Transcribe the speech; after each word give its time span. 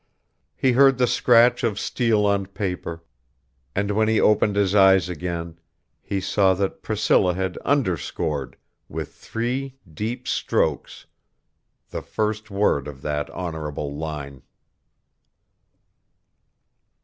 He 0.55 0.71
heard 0.71 0.97
the 0.97 1.05
scratch 1.05 1.63
of 1.63 1.79
steel 1.79 2.25
on 2.25 2.47
paper; 2.47 3.03
and 3.75 3.91
when 3.91 4.07
he 4.07 4.19
opened 4.19 4.55
his 4.55 4.73
eyes 4.73 5.07
again 5.09 5.59
he 6.01 6.19
saw 6.19 6.55
that 6.55 6.81
Priscilla 6.81 7.35
had 7.35 7.55
underscored, 7.59 8.57
with 8.89 9.13
three 9.13 9.77
deep 9.93 10.27
strokes, 10.27 11.05
the 11.91 12.01
first 12.01 12.49
word 12.49 12.87
of 12.87 13.03
that 13.03 13.29
honorable 13.29 13.95
line. 13.95 14.41